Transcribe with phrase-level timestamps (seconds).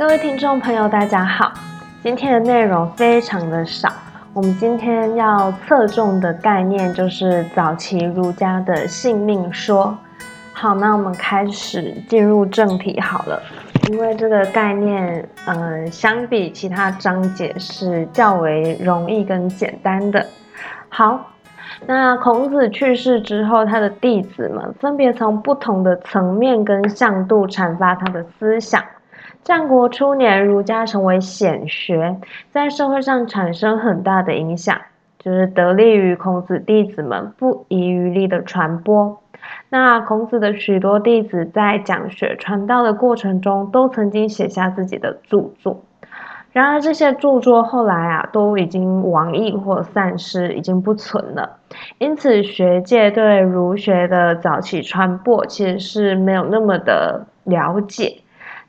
[0.00, 1.52] 各位听众朋友，大家好。
[2.02, 3.90] 今天的内容非常的少，
[4.32, 9.94] 我们今天要侧重的概念就是早期儒家的性命说。
[10.54, 13.42] 好，那我们开始进入正题好了，
[13.90, 20.24] 因为这个概念，呃，相比其他章节是较为容易跟简单的。
[20.88, 21.30] 好，
[21.86, 28.82] 那孔子去世之后，他的弟子们分别从不同的层面跟向度阐发他的思想。
[29.42, 32.16] 战国初年，儒家成为显学，
[32.52, 34.78] 在社会上产生很大的影响，
[35.18, 39.20] 就是得力于孔子弟子们不遗余力的传播。
[39.70, 45.82] 那孔子的许多弟子在讲学传道的过程中，都曾经写下自己的著作。
[46.52, 51.58] 然而，这些著作后来啊，都已经亡佚或散失，已经不存了。
[51.98, 58.20] 因此，学界对儒学的早期传播，其实是没有那么的了解。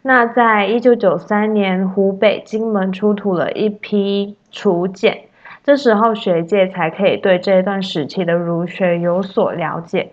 [0.04, 5.26] 那在一九九三年，湖北荆门出土了一批楚简，
[5.64, 10.12] 这时候学界才可以对这一段时期的儒学有所了解。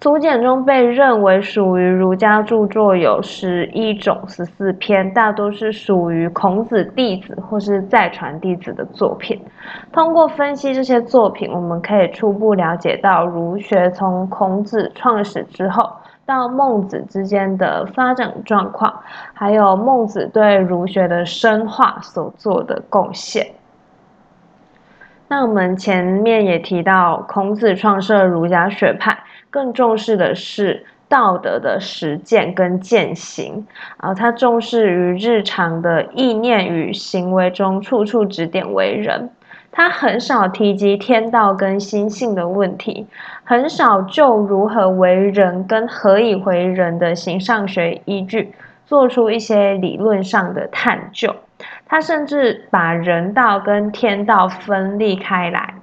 [0.00, 9.38] 楚简中被认为属于儒家著作有十一种十四篇，大多是属于孔子弟子或是再传弟子的作品。
[9.92, 15.90] 通过分析这些作品，我们可以初步了解到儒学从孔子创始之后。
[16.30, 19.02] 到孟子之间的发展状况，
[19.34, 23.44] 还有孟子对儒学的深化所做的贡献。
[25.26, 29.18] 那我们前面也提到，孔子创设儒家学派，
[29.50, 39.30] 更重视的是道德的实践跟践行，啊，他重视于日常的意念与行为中处处指点为人。
[39.72, 43.06] 他很少提及天道跟心性的问题，
[43.44, 48.52] 很少就如何为人跟何以为人的形上学依据
[48.84, 51.34] 做出一些理论上的探究。
[51.86, 55.74] 他甚至把人道跟天道分立开来。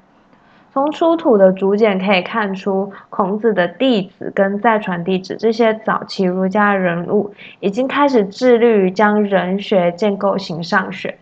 [0.73, 11.17] 从出土的竹简可以看出，孔子的弟子跟再传弟子这些早期儒家人物，已经开始致力于将人学建构形上学。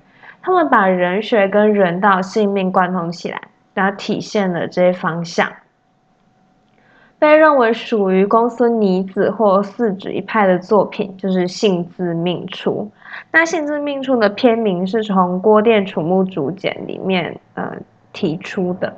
[0.45, 3.41] 他们把人学跟人道性命贯通起来，
[3.73, 5.51] 然后体现了这些方向。
[7.17, 12.91] 被认为属于公孙尼子或四子一派的作品，就是《性字命出》。
[13.31, 17.77] 那《性字命出》的篇名是从《郭店楚墓竹简》里面呃
[18.13, 18.95] 提出的。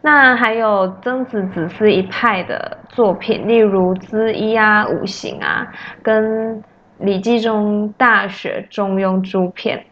[0.00, 5.70] 那还有曾子子思一派的作品，例如《资一》啊、《五行》啊，
[6.02, 6.56] 跟
[6.96, 9.84] 《礼记》中《大学》《中庸》诸篇。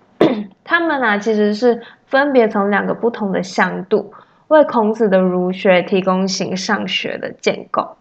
[0.66, 4.12] 他们呢，其实是分别从两个不同的向度，
[4.48, 7.96] 为孔子的儒学提供形上学的建构。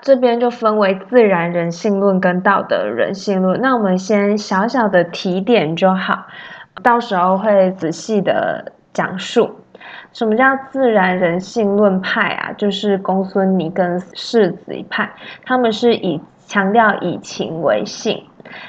[0.00, 3.60] 这边就分为自然人性论跟道德人性论。
[3.60, 6.26] 那我们先小小的提点就好，
[6.82, 9.60] 到时候会仔细的讲述。
[10.14, 12.52] 什么叫自然人性论派啊？
[12.54, 15.12] 就是公孙尼跟世子一派，
[15.44, 18.24] 他们是以强调以情为性。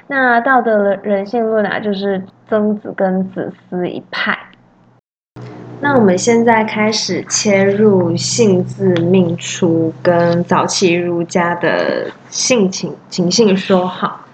[0.07, 4.37] 那道德人性论啊，就是曾子跟子思一派。
[5.79, 14.25] 那我们现在开始切入性字命出跟早期儒家的性情情性说好。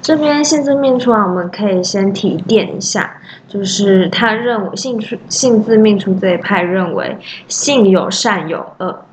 [0.00, 3.16] 这边性字命出啊，我们可以先提点一下，
[3.48, 9.05] 就是他认为性出性字命出这一派认为性有善有恶。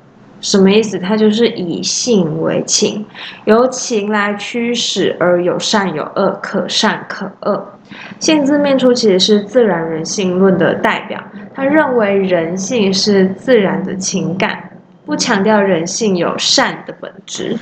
[0.44, 0.98] 什么意思？
[0.98, 3.04] 它就是以性为情，
[3.46, 7.66] 由情来驱使而有善有恶，可善可恶。
[8.20, 11.18] 性字命出其实是自然人性论的代表，
[11.54, 14.70] 他认为人性是自然的情感，
[15.06, 17.58] 不强调人性有善的本质。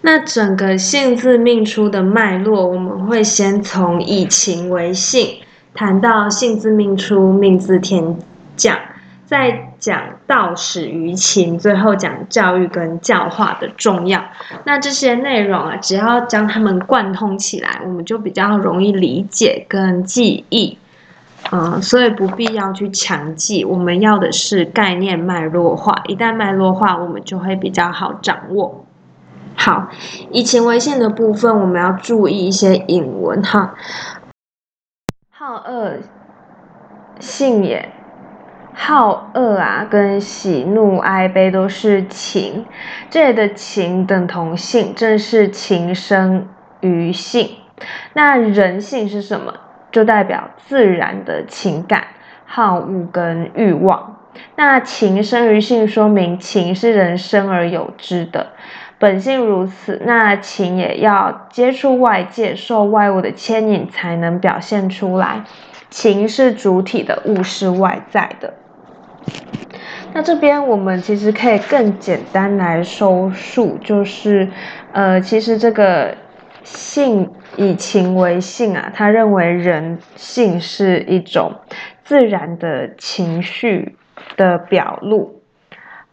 [0.00, 5.36] 那整个性字命出的脉络，我们会先从以情为性，
[5.74, 8.16] 谈到性字命出，命字天
[8.56, 8.78] 降。
[9.26, 14.22] 再讲道始于情，最后讲教育跟教化的重要。
[14.64, 20.78] 那这些内容啊，只要将它们贯通起来，我们就比较容易理解跟记忆。
[21.52, 26.02] 嗯，所以不必要去强记，我们要的是概念脉络化。
[26.08, 28.84] 一旦脉络化，我们就会比较好掌握。
[29.54, 29.88] 好，
[30.32, 33.74] 以情为线的部分，我们要注意一些引文哈。
[35.30, 35.98] 好恶
[37.20, 37.92] 性也。
[38.78, 42.66] 好恶啊，跟喜怒哀悲都是情，
[43.10, 46.46] 这里的情等同性，正是情生
[46.80, 47.56] 于性。
[48.12, 49.52] 那人性是什么？
[49.90, 52.04] 就代表自然的情感、
[52.44, 54.18] 好恶跟欲望。
[54.56, 58.48] 那情生于性，说明情是人生而有之的，
[58.98, 65.42] 本性如此，那情也要接触外界，受外物的牵引才能表现出来。
[65.88, 68.52] 情是主体的，物是外在的。
[70.12, 74.48] 那这边我们其实可以更简单来收束，就是，
[74.92, 76.16] 呃，其实这个
[76.62, 81.52] 性以情为性啊，他认为人性是一种
[82.04, 83.96] 自然的情绪
[84.36, 85.40] 的表露，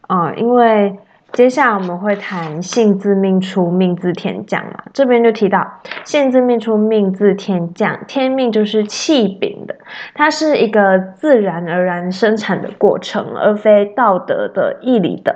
[0.08, 0.98] 啊，因为。
[1.34, 4.84] 接下来我们会谈性自命出，命自天降嘛。
[4.94, 5.68] 这边就提到
[6.06, 8.00] 性自命出，命自天降。
[8.08, 9.76] 天命就是气禀的，
[10.14, 15.36] 它是一个自然而然生产的过程，而非道德的义理的。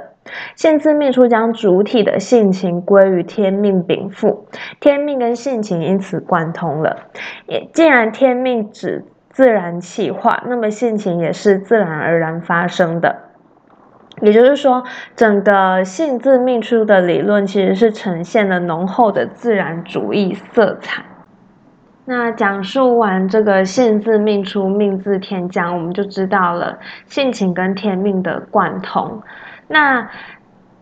[0.55, 4.45] 性自命出将主体的性情归于天命禀赋，
[4.79, 6.95] 天命跟性情因此贯通了。
[7.47, 13.23] 也既然天命指自然气化，那么性情也是自然而然发生的。
[14.21, 14.83] 也就是说，
[15.15, 21.03] 整个性自命出的理论其实是呈现了浓厚的自然主义色彩。
[22.05, 29.21] 那讲述完这个性自命出，命自天降，我们就知道了性情跟天命的贯通。
[29.67, 30.09] 那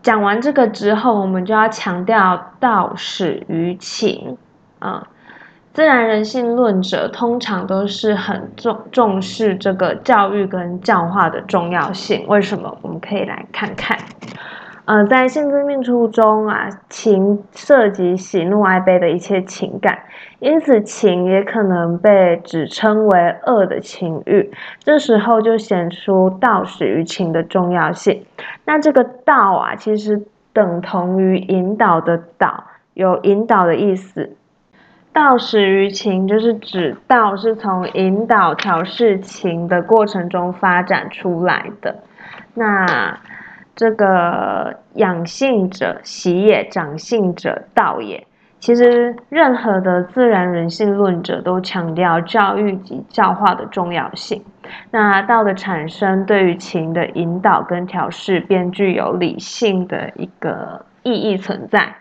[0.02, 4.38] 讲完这个之后，我们就要强调道始于情，
[4.78, 5.08] 啊。
[5.76, 12.24] 自然人性论者通常都是很重重视这个教育跟教化的重要性。
[12.28, 12.74] 为什么？
[12.80, 13.94] 我们可以来看看。
[14.86, 19.98] 呃，在性自命出中啊，情涉及喜怒哀悲的一切情感，
[20.38, 24.50] 因此情也可能被指称为恶的情欲。
[24.78, 28.24] 这时候就显出道始于情的重要性。
[28.64, 30.22] 那这个道啊，其实
[30.54, 32.64] 等同于引导的导，
[32.94, 34.34] 有引导的意思。
[35.16, 41.96] 道始于情，就是指道是从引导调试情的过程中发展出来的。
[42.52, 43.18] 那
[43.74, 48.26] 这个养性者喜也，长性者道也。
[48.60, 54.44] 其实任何的自然人性论者都强调教育及教化的重要性。
[54.90, 61.94] 那道的产生对于情的引导跟调试，便具有理性的一个意义存在。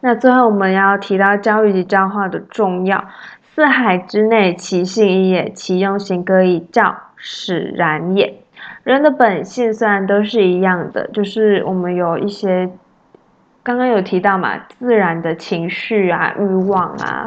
[0.00, 3.04] 那最后我们要提到教育及教化的重要。
[3.42, 8.42] 四海之内，其性一也，其用行各异，教使然也。
[8.84, 12.70] 人的本性虽然都是一样的，就是我们有一些。
[13.62, 17.26] 刚刚有提到嘛，自然的情绪啊、欲望啊，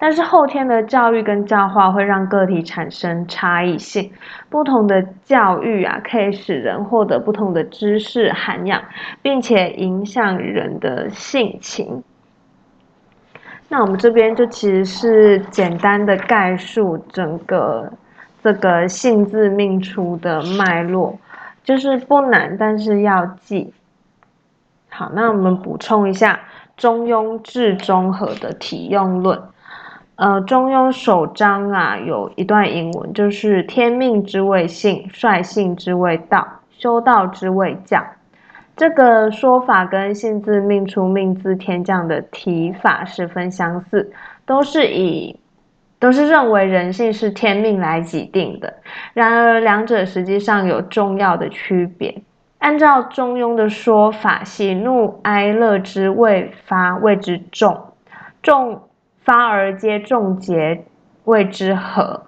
[0.00, 4.10] 但是后天的教育跟教化会让个体产生差异性。
[4.48, 8.82] 不同的教育啊，可以使人获得不同的知识涵养，
[9.20, 12.02] 并且影响人的性情。
[13.68, 17.92] 那我们这边就其实是简单的概述整个
[18.42, 21.18] 这个性自命出的脉络，
[21.62, 23.72] 就是不难，但是要记。
[24.88, 26.34] 好，那我们补充一下
[26.76, 29.40] 《中庸至中和》的体用论。
[30.20, 38.04] 呃，《中庸》首章啊，有一段引文，就是“天命之谓性，率性之谓道，修道之谓教”。
[38.76, 44.12] 这个说法跟“性自命出，命自天降”的提法十分相似，
[44.44, 45.40] 都是以
[45.98, 48.74] 都是认为人性是天命来己定的。
[49.14, 52.22] 然而，两者实际上有重要的区别。
[52.58, 57.74] 按照中庸的说法，喜怒哀乐之未发谓之众，
[58.42, 58.82] 众
[59.24, 60.84] 发而皆众结
[61.24, 62.22] 谓之和。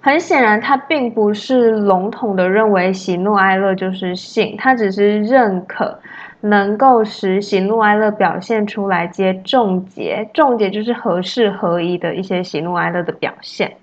[0.00, 6.00] 很显然，他并不是笼统的认为喜怒哀乐就是性，他只是认可
[6.40, 13.76] 能够使喜怒哀乐表现出来皆众结，众结就是合适合一的一些喜怒哀乐的表现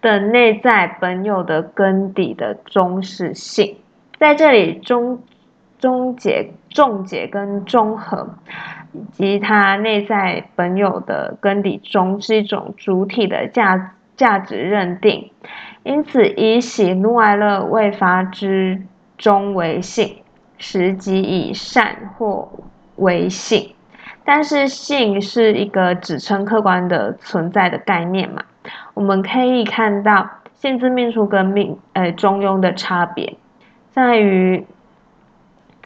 [0.00, 3.76] 的内在本有的根底的中是性。
[4.18, 5.20] 在这里，中
[5.78, 8.26] 中结、重结跟中和，
[8.92, 15.30] 以及它内在本有的根底中，是一种主体的价价值认定。
[15.82, 18.82] 因此，以喜怒哀乐未发之
[19.16, 20.16] 中为性，
[20.58, 22.50] 实即以善或
[22.96, 23.74] 为性。
[24.24, 28.42] 但是，性是一个指称客观的存在的概念嘛？
[28.92, 33.36] 我们可以看到性自命出跟命呃中庸的差别。
[33.90, 34.66] 在于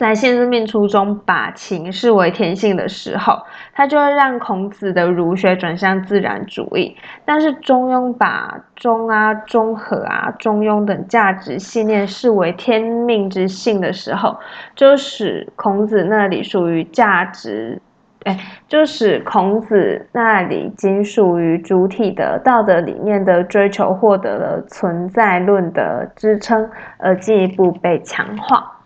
[0.02, 3.40] 在性自命初中把情视为天性的时候，
[3.72, 14.36] 他就会让孔子的儒学转向自然主义；但是中庸把中啊、中和啊、中庸等价值信念视为天命之性的时候，
[14.74, 17.80] 就使孔子那里属于价值，
[18.24, 26.68] 哎，就使孔子那里仅属于主体的道德理念的追求获得了存在论的支撑，
[26.98, 28.81] 而进一步被强化。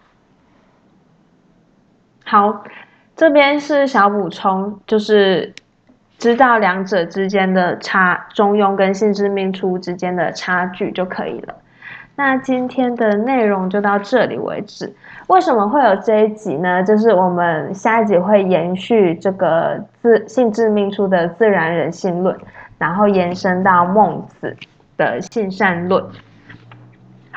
[2.29, 2.65] 好，
[3.15, 5.55] 这边是小补充，就是
[6.19, 11.55] 知道两者之间的差，中庸跟性质命出之间的差距就可以了。
[12.17, 14.93] 那今天的内容就到这里为止。
[15.29, 16.83] 为什么会有这一集呢？
[16.83, 22.37] 就是我们下一集会延续这个自性质命出的自然人性论，
[22.79, 24.57] 然后延伸到孟子
[24.97, 26.05] 的性善论。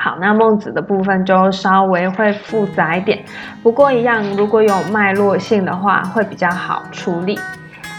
[0.02, 3.22] 好，那孟子的部分就稍微会复杂一点，
[3.62, 7.38] 不过一样，如果有脉络性的话，会比较好处理。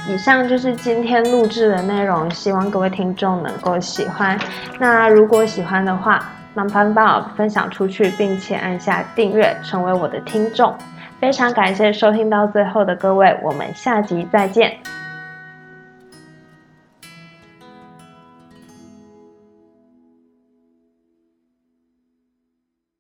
[0.09, 4.35] 以上就是今天录制的内容，希望各位听众能够喜欢。
[4.79, 6.19] 那如果喜欢的话，
[6.55, 10.73] 麻烦帮我分享出去，并且按下订阅，成为我的听众。
[11.19, 14.75] 非常感谢收听到最后的各位，我们下集再见。